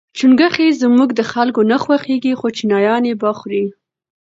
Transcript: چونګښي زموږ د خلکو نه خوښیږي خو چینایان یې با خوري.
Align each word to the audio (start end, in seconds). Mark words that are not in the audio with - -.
چونګښي 0.17 0.67
زموږ 0.81 1.09
د 1.15 1.21
خلکو 1.31 1.61
نه 1.71 1.77
خوښیږي 1.83 2.33
خو 2.39 2.47
چینایان 2.57 3.03
یې 3.09 3.15
با 3.21 3.31
خوري. 3.37 3.65